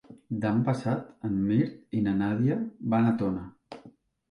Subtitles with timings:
[0.45, 2.59] Demà passat en Mirt i na Nàdia
[2.97, 3.49] van a Tona.